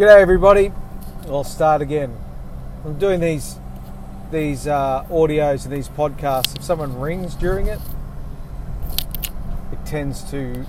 [0.00, 0.72] G'day everybody.
[1.26, 2.16] I'll start again.
[2.86, 3.56] I'm doing these
[4.30, 6.56] these uh, audios and these podcasts.
[6.56, 7.78] If someone rings during it,
[9.70, 10.64] it tends to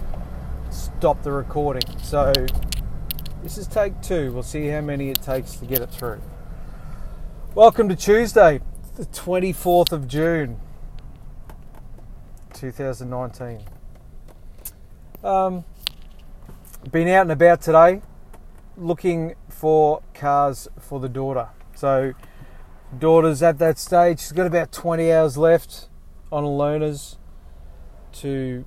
[0.69, 1.83] stop the recording.
[2.03, 2.33] So
[3.41, 4.33] this is take two.
[4.33, 6.21] We'll see how many it takes to get it through.
[7.55, 8.59] Welcome to Tuesday,
[8.97, 10.59] the 24th of June,
[12.55, 13.61] 2019.
[15.23, 15.63] Um,
[16.91, 18.01] been out and about today
[18.81, 21.49] looking for cars for the daughter.
[21.75, 22.13] So,
[22.97, 24.19] daughter's at that stage.
[24.19, 25.89] She's got about 20 hours left
[26.31, 27.17] on a learner's
[28.13, 28.65] to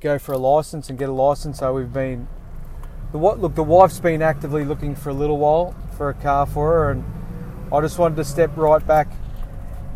[0.00, 1.58] go for a license and get a license.
[1.58, 2.28] So we've been
[3.12, 6.46] the what look the wife's been actively looking for a little while for a car
[6.46, 7.04] for her, and
[7.72, 9.10] I just wanted to step right back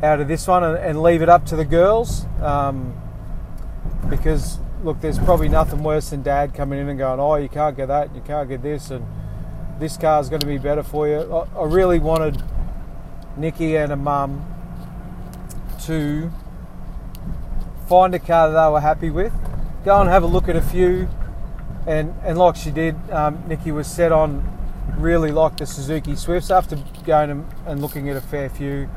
[0.02, 2.94] out of this one and, and leave it up to the girls um,
[4.08, 7.76] because look, there's probably nothing worse than dad coming in and going, oh, you can't
[7.76, 9.06] get that, you can't get this, and
[9.78, 11.20] this car's going to be better for you.
[11.56, 12.42] I, really wanted
[13.36, 14.44] Nikki and her mum
[15.84, 16.30] to
[17.88, 19.32] find a car that they were happy with,
[19.84, 21.08] go and have a look at a few,
[21.86, 24.48] and, and like she did, um, Nikki was set on
[24.96, 28.88] really like the Suzuki Swifts after going and, and looking at a fair few.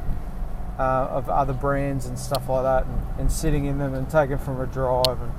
[0.78, 4.38] Uh, of other brands and stuff like that, and, and sitting in them and taking
[4.38, 5.32] from a drive and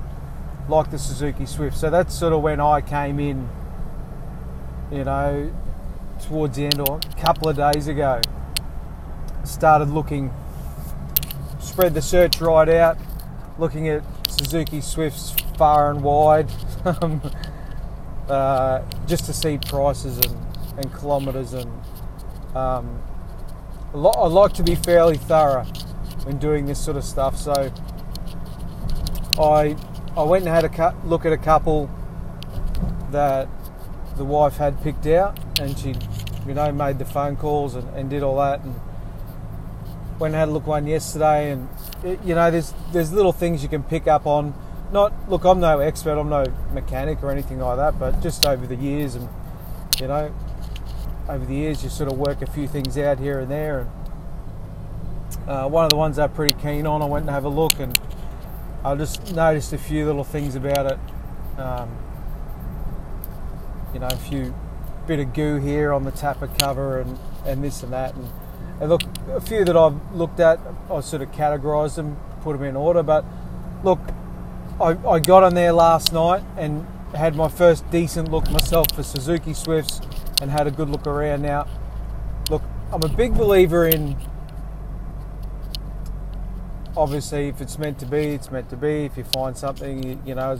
[0.69, 1.77] like the Suzuki Swift.
[1.77, 3.49] So that's sort of when I came in,
[4.91, 5.51] you know,
[6.23, 8.21] towards the end or a couple of days ago.
[9.43, 10.33] Started looking,
[11.59, 12.97] spread the search right out,
[13.57, 16.51] looking at Suzuki Swifts far and wide,
[16.85, 17.21] um,
[18.27, 20.37] uh, just to see prices and,
[20.77, 21.53] and kilometres.
[21.53, 21.71] And
[22.55, 23.01] um,
[23.93, 25.65] I like to be fairly thorough
[26.23, 27.37] when doing this sort of stuff.
[27.37, 27.71] So
[29.39, 29.77] I
[30.17, 31.91] I went and had a cu- look at a couple
[33.11, 33.47] that
[34.15, 35.93] the wife had picked out, and she,
[36.47, 38.73] you know, made the phone calls and, and did all that, and
[40.17, 41.69] went and had a look one yesterday, and
[42.03, 44.55] it, you know, there's there's little things you can pick up on.
[44.91, 48.65] Not look, I'm no expert, I'm no mechanic or anything like that, but just over
[48.65, 49.29] the years, and
[49.99, 50.33] you know,
[51.29, 53.89] over the years, you sort of work a few things out here and there, and
[55.47, 57.79] uh, one of the ones I'm pretty keen on, I went and have a look
[57.79, 57.99] and
[58.83, 60.99] I just noticed a few little things about it.
[61.59, 61.89] Um,
[63.93, 64.53] you know, a few
[65.07, 68.13] bit of goo here on the tappet cover and, and this and that.
[68.15, 68.29] And,
[68.79, 70.59] and look, a few that I've looked at,
[70.91, 73.01] I sort of categorised them, put them in order.
[73.03, 73.25] But
[73.83, 73.99] look,
[74.79, 79.01] I, I got on there last night and had my first decent look myself for
[79.01, 80.01] Suzuki Swifts
[80.41, 81.41] and had a good look around.
[81.41, 81.67] Now,
[82.49, 82.61] look,
[82.91, 84.15] I'm a big believer in
[86.97, 89.05] obviously, if it's meant to be, it's meant to be.
[89.05, 90.57] If you find something, you, you know,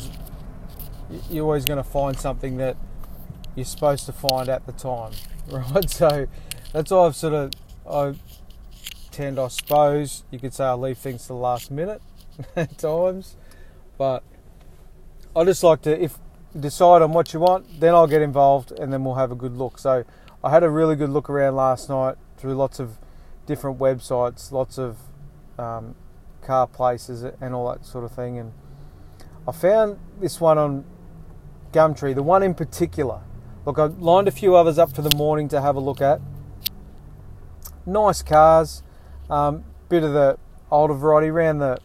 [1.30, 2.78] you're always going to find something that
[3.56, 5.14] you're supposed to find at the time,
[5.50, 5.90] right?
[5.90, 6.28] So
[6.72, 7.52] that's why I've sort of
[7.90, 8.14] I
[9.12, 12.02] tend, I suppose, you could say I leave things to the last minute
[12.56, 13.36] at times,
[13.98, 14.24] but
[15.36, 16.20] I just like to if
[16.58, 19.58] decide on what you want, then I'll get involved and then we'll have a good
[19.58, 19.80] look.
[19.80, 20.06] So
[20.44, 22.98] I had a really good look around last night through lots of
[23.46, 24.98] different websites, lots of
[25.58, 25.96] um,
[26.48, 28.40] car places and all that sort of thing.
[28.40, 28.54] And
[29.48, 30.86] I found this one on
[31.74, 33.22] Gumtree, the one in particular.
[33.66, 36.22] Look, I lined a few others up for the morning to have a look at.
[37.86, 38.82] Nice cars,
[39.30, 40.38] um, bit of the
[40.72, 41.80] older variety, around the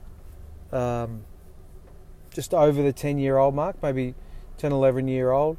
[0.73, 1.25] um,
[2.31, 4.15] just over the 10 year old mark, maybe
[4.59, 5.59] 10, 11 year old.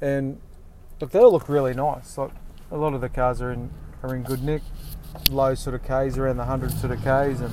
[0.00, 0.40] And
[1.00, 2.18] look, they all look really nice.
[2.18, 2.30] Like
[2.70, 3.70] a lot of the cars are in
[4.02, 4.62] are in good nick,
[5.30, 7.52] low sort of Ks, around the 100 sort of Ks, and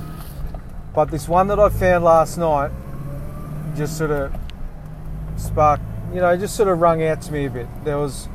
[0.94, 2.72] but this one that I found last night
[3.76, 4.34] just sort of
[5.38, 5.84] sparked,
[6.14, 7.68] you know, just sort of rung out to me a bit.
[7.84, 8.30] There was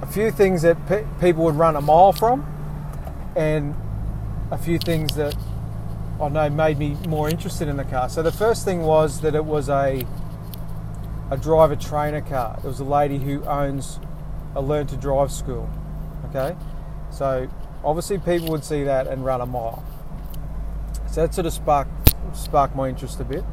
[0.00, 2.46] a few things that pe- people would run a mile from,
[3.36, 3.74] and
[4.50, 5.34] a few things that
[6.20, 8.08] I know made me more interested in the car.
[8.08, 10.06] So the first thing was that it was a
[11.30, 12.58] a driver trainer car.
[12.58, 14.00] It was a lady who owns
[14.56, 15.70] a learn to drive school.
[16.28, 16.56] Okay,
[17.10, 17.48] so
[17.84, 19.84] obviously people would see that and run a mile.
[21.10, 23.44] So that sort of sparked sparked my interest a bit.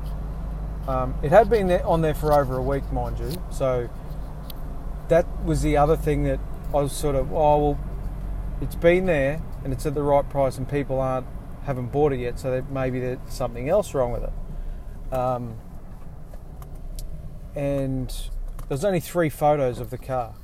[0.88, 3.32] Um, it had been there, on there for over a week, mind you.
[3.52, 3.90] So
[5.10, 6.40] that was the other thing that
[6.70, 7.80] I was sort of, oh well,
[8.62, 11.28] it's been there and it's at the right price, and people aren't
[11.64, 15.14] haven't bought it yet, so that maybe there's something else wrong with it.
[15.14, 15.58] Um,
[17.56, 18.14] and
[18.70, 20.36] there's only three photos of the car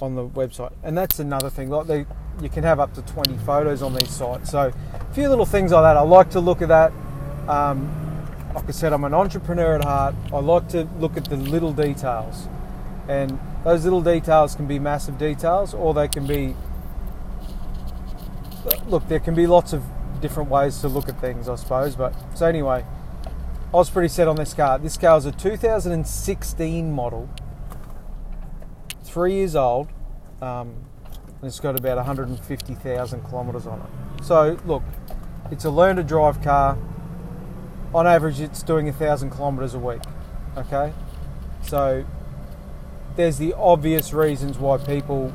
[0.00, 1.70] on the website, and that's another thing.
[1.70, 2.06] Like they
[2.40, 4.50] you can have up to 20 photos on these sites.
[4.50, 4.72] So
[5.10, 5.96] a few little things like that.
[5.96, 6.92] I like to look at that.
[7.48, 7.94] Um,
[8.54, 10.14] like I said, I'm an entrepreneur at heart.
[10.32, 12.48] I like to look at the little details.
[13.08, 16.54] And those little details can be massive details, or they can be.
[18.86, 19.82] Look, there can be lots of
[20.20, 21.96] different ways to look at things, I suppose.
[21.96, 22.84] But so anyway,
[23.72, 24.78] I was pretty set on this car.
[24.78, 27.28] This car is a 2016 model,
[29.04, 29.88] three years old,
[30.42, 30.74] um,
[31.40, 34.24] and it's got about 150,000 kilometres on it.
[34.24, 34.82] So look,
[35.50, 36.78] it's a learn to drive car.
[37.94, 40.02] On average, it's doing a thousand kilometres a week.
[40.56, 40.92] Okay,
[41.62, 42.04] so
[43.16, 45.32] there's the obvious reasons why people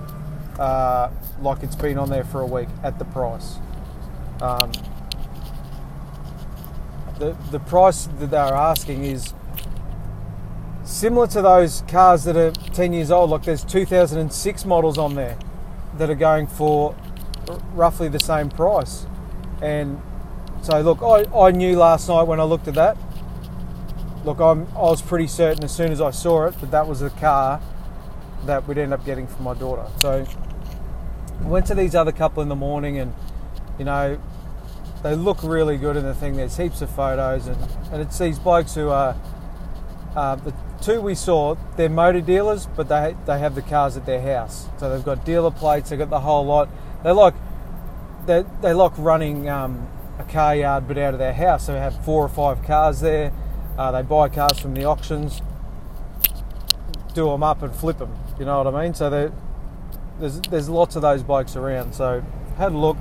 [0.59, 1.09] uh,
[1.41, 3.57] like it's been on there for a week at the price.
[4.41, 4.71] Um,
[7.19, 9.33] the the price that they're asking is
[10.83, 13.29] similar to those cars that are 10 years old.
[13.29, 15.37] Like there's 2006 models on there
[15.97, 16.95] that are going for
[17.73, 19.05] roughly the same price.
[19.61, 20.01] And
[20.61, 22.97] so, look, I, I knew last night when I looked at that.
[24.25, 27.01] Look, I'm, I was pretty certain as soon as I saw it that that was
[27.01, 27.61] the car
[28.45, 29.85] that we'd end up getting for my daughter.
[29.99, 30.25] So,
[31.43, 33.13] I went to these other couple in the morning, and
[33.77, 34.19] you know,
[35.01, 36.37] they look really good in the thing.
[36.37, 37.57] There's heaps of photos, and,
[37.91, 39.17] and it's these blokes who are
[40.15, 41.55] uh, the two we saw.
[41.75, 45.25] They're motor dealers, but they they have the cars at their house, so they've got
[45.25, 45.89] dealer plates.
[45.89, 46.69] They've got the whole lot.
[47.03, 47.33] They're like
[48.25, 49.87] they they like running um,
[50.19, 51.65] a car yard, but out of their house.
[51.65, 53.31] So they have four or five cars there.
[53.77, 55.41] Uh, they buy cars from the auctions,
[57.13, 58.15] do them up and flip them.
[58.39, 58.93] You know what I mean?
[58.93, 59.09] So
[60.19, 61.93] there's there's lots of those bikes around.
[61.93, 62.23] So
[62.57, 62.97] had a look.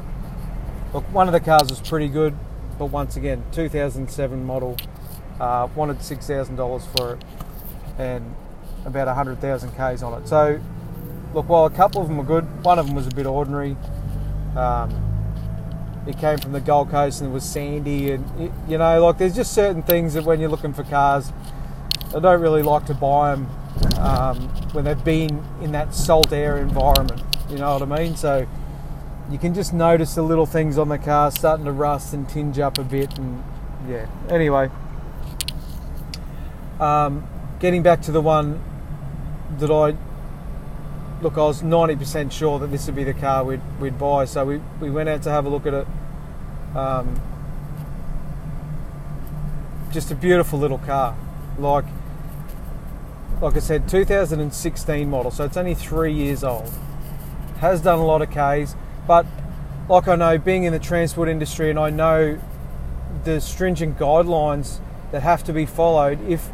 [0.92, 2.36] Look, one of the cars was pretty good,
[2.78, 4.76] but once again, 2007 model.
[5.40, 7.24] Uh, wanted six thousand dollars for it,
[7.98, 8.34] and
[8.84, 10.28] about hundred thousand k's on it.
[10.28, 10.60] So,
[11.34, 13.76] look, while a couple of them were good, one of them was a bit ordinary.
[14.54, 15.11] Um,
[16.06, 19.36] it came from the Gold Coast and it was sandy, and you know, like there's
[19.36, 21.32] just certain things that when you're looking for cars,
[22.14, 23.48] I don't really like to buy them
[23.98, 24.36] um,
[24.72, 27.22] when they've been in that salt air environment.
[27.48, 28.16] You know what I mean?
[28.16, 28.46] So
[29.30, 32.58] you can just notice the little things on the car starting to rust and tinge
[32.58, 33.42] up a bit, and
[33.88, 34.06] yeah.
[34.28, 34.70] Anyway,
[36.80, 37.26] um,
[37.60, 38.62] getting back to the one
[39.58, 39.96] that I
[41.22, 44.24] look, I was 90% sure that this would be the car we'd, we'd buy.
[44.24, 45.86] So we, we went out to have a look at it.
[46.74, 47.20] Um,
[49.92, 51.16] just a beautiful little car.
[51.58, 51.84] Like,
[53.40, 56.72] like I said, 2016 model, so it's only three years old.
[57.58, 58.74] Has done a lot of Ks,
[59.06, 59.26] but
[59.88, 62.38] like I know, being in the transport industry, and I know
[63.24, 64.80] the stringent guidelines
[65.12, 66.50] that have to be followed if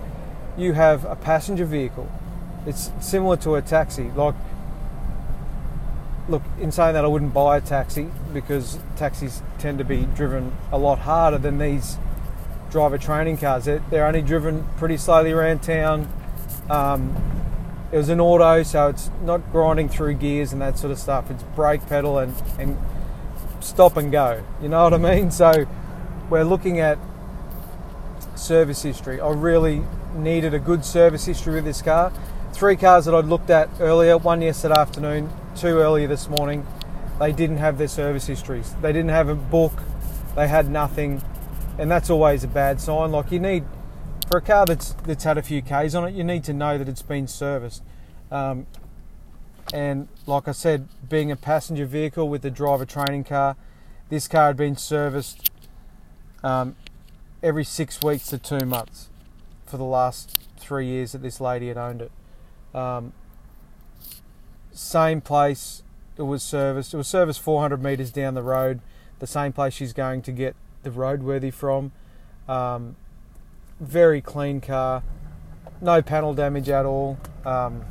[0.57, 2.11] you have a passenger vehicle.
[2.67, 4.11] It's similar to a taxi.
[4.11, 4.35] Like
[6.29, 10.57] look, in saying that, I wouldn't buy a taxi because taxis tend to be driven
[10.71, 11.99] a lot harder than these
[12.71, 13.65] driver training cars.
[13.65, 16.13] They're, they're only driven pretty slowly around town.
[16.69, 17.17] Um,
[17.91, 21.31] it was an auto, so it's not grinding through gears and that sort of stuff.
[21.31, 22.77] It's brake pedal and, and
[23.61, 24.45] stop and go.
[24.61, 25.31] You know what I mean?
[25.31, 25.67] So
[26.29, 26.99] we're looking at
[28.35, 29.21] service history.
[29.21, 29.83] I really
[30.15, 32.13] needed a good service history with this car.
[32.53, 36.67] Three cars that I'd looked at earlier, one yesterday afternoon, two earlier this morning,
[37.19, 38.75] they didn't have their service histories.
[38.81, 39.73] They didn't have a book.
[40.37, 41.23] They had nothing,
[41.79, 43.11] and that's always a bad sign.
[43.11, 43.65] Like you need
[44.31, 46.79] for a car that's that's had a few k's on it, you need to know
[46.79, 47.83] that it's been serviced.
[48.31, 48.67] Um,
[49.73, 53.57] and like I said, being a passenger vehicle with a driver training car,
[54.11, 55.51] this car had been serviced
[56.45, 56.77] um,
[57.43, 59.09] every six weeks to two months
[59.67, 62.13] for the last three years that this lady had owned it.
[62.75, 63.13] Um,
[64.79, 65.83] same place
[66.17, 66.95] it was serviced.
[66.95, 68.81] It was serviced 400 metres down the road,
[69.19, 70.55] the same place she's going to get
[70.85, 71.93] the roadworthy from.
[72.49, 72.97] Um,
[73.81, 75.03] very clean car,
[75.81, 77.19] no panel damage at all.
[77.45, 77.85] Um,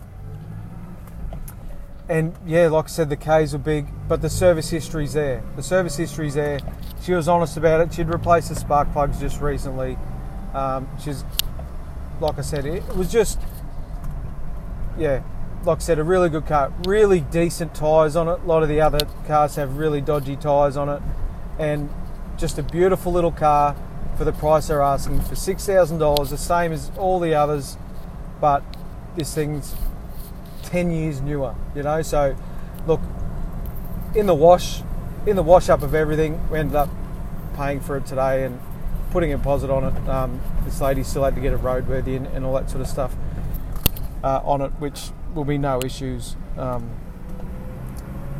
[2.09, 5.43] and yeah, like I said, the K's were big, but the service history's there.
[5.57, 6.59] The service history's there.
[7.01, 7.93] She was honest about it.
[7.93, 9.97] She'd replaced the spark plugs just recently.
[10.53, 11.25] Um, she's,
[12.21, 13.39] like I said, it was just,
[14.97, 15.21] yeah,
[15.63, 16.71] like I said, a really good car.
[16.85, 18.39] Really decent tyres on it.
[18.39, 21.01] A lot of the other cars have really dodgy tyres on it.
[21.59, 21.89] And
[22.37, 23.75] just a beautiful little car
[24.17, 27.77] for the price they're asking for $6,000, the same as all the others,
[28.41, 28.63] but
[29.15, 29.75] this thing's
[30.63, 32.01] 10 years newer, you know?
[32.01, 32.35] So,
[32.87, 33.01] look,
[34.15, 34.81] in the wash,
[35.25, 36.89] in the wash up of everything, we ended up
[37.55, 38.59] paying for it today and
[39.11, 40.09] putting a deposit on it.
[40.09, 42.87] Um, this lady still had to get it roadworthy and, and all that sort of
[42.87, 43.15] stuff
[44.23, 46.35] uh, on it, which will be no issues.
[46.57, 46.89] Um,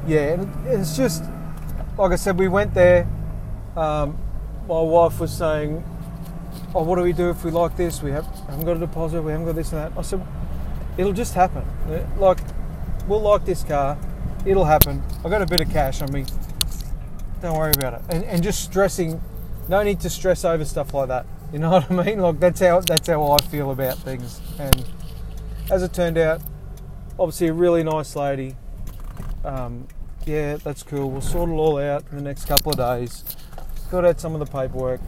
[0.06, 1.24] yeah, and it's just
[1.98, 3.08] like I said, we went there.
[3.76, 4.18] Um,
[4.68, 5.84] my wife was saying,
[6.76, 8.02] "Oh, what do we do if we like this?
[8.02, 9.22] We have, haven't got a deposit.
[9.22, 10.26] We haven't got this and that." I said,
[10.98, 11.64] it'll just happen.
[12.18, 12.40] Like
[13.08, 13.98] we'll like this car,
[14.46, 15.02] it'll happen.
[15.24, 16.26] I got a bit of cash on me.
[17.42, 18.02] Don't worry about it.
[18.10, 19.22] And, and just stressing,
[19.70, 21.26] no need to stress over stuff like that.
[21.54, 22.20] You know what I mean?
[22.20, 24.42] Like that's how that's how I feel about things.
[24.60, 24.86] And
[25.70, 26.42] as it turned out,
[27.20, 28.56] obviously a really nice lady.
[29.44, 29.88] Um,
[30.26, 31.10] yeah, that's cool.
[31.10, 33.24] We'll sort it all out in the next couple of days.
[33.90, 35.00] Got out some of the paperwork,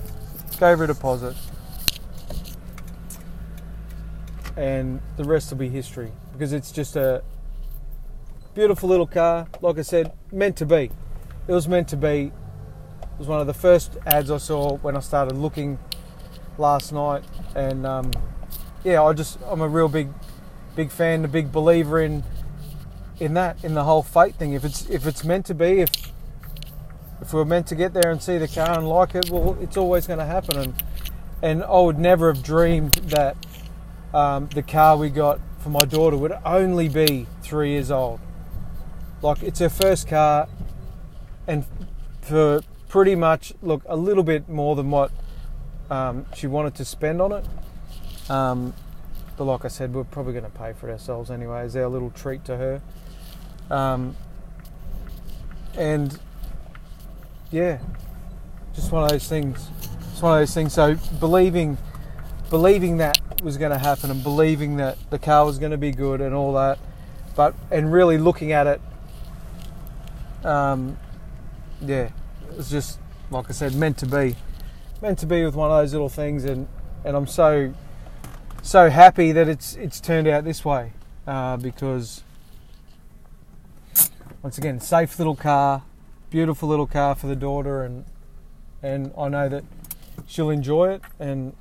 [0.60, 1.36] gave her a deposit,
[4.56, 7.22] and the rest will be history because it's just a
[8.54, 9.48] beautiful little car.
[9.62, 10.92] Like I said, meant to be.
[11.48, 12.32] It was meant to be.
[13.02, 15.80] It was one of the first ads I saw when I started looking
[16.58, 17.24] last night,
[17.56, 18.12] and um,
[18.84, 20.10] yeah, I just I'm a real big,
[20.76, 22.24] big fan, a big believer in
[23.20, 24.54] in that, in the whole fate thing.
[24.54, 25.92] If it's if it's meant to be, if
[27.22, 29.78] if we're meant to get there and see the car and like it, well, it's
[29.78, 30.58] always going to happen.
[30.58, 30.84] And
[31.42, 33.36] and I would never have dreamed that
[34.14, 38.20] um, the car we got for my daughter would only be three years old.
[39.22, 40.48] Like it's her first car,
[41.48, 41.66] and
[42.22, 45.12] for pretty much look a little bit more than what
[45.90, 47.46] um, she wanted to spend on it.
[48.30, 48.74] Um,
[49.40, 51.88] but like I said, we're probably going to pay for it ourselves anyway as our
[51.88, 52.82] little treat to her.
[53.72, 54.18] Um,
[55.78, 56.20] and
[57.50, 57.80] yeah,
[58.76, 59.66] just one of those things.
[60.12, 60.74] It's one of those things.
[60.74, 61.78] So believing,
[62.50, 65.92] believing that was going to happen, and believing that the car was going to be
[65.92, 66.78] good and all that,
[67.38, 68.82] but and really looking at it,
[70.44, 70.98] um,
[71.82, 72.10] yeah,
[72.58, 73.00] it's just
[73.32, 74.36] like I said, meant to be,
[75.02, 76.68] meant to be with one of those little things, and
[77.06, 77.74] and I'm so
[78.62, 80.94] so happy that it's it's turned out this way
[81.28, 82.24] uh, because
[84.42, 85.84] once again, safe little car,
[86.30, 88.06] beautiful little car for the daughter, and
[88.82, 89.64] and I know that
[90.26, 91.02] she'll enjoy it.
[91.20, 91.56] And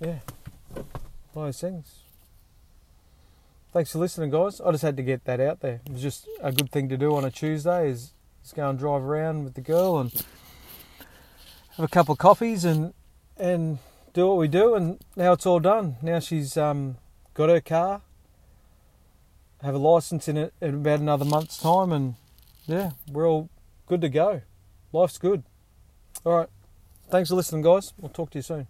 [0.00, 0.18] yeah,
[0.74, 0.86] of
[1.34, 2.00] those things.
[3.72, 4.60] Thanks for listening, guys.
[4.60, 5.82] I just had to get that out there.
[5.84, 7.90] It was just a good thing to do on a Tuesday.
[7.90, 10.12] Is just go and drive around with the girl and
[11.76, 12.94] have a couple of coffees and
[13.36, 13.78] and
[14.16, 14.74] do what we do.
[14.74, 15.96] And now it's all done.
[16.02, 16.96] Now she's um,
[17.34, 18.02] got her car
[19.62, 22.14] have a license in it in about another month's time, and
[22.66, 23.48] yeah, we're all
[23.86, 24.42] good to go.
[24.92, 25.42] Life's good.
[26.24, 26.48] All right.
[27.10, 27.92] Thanks for listening, guys.
[27.98, 28.66] We'll talk to you soon.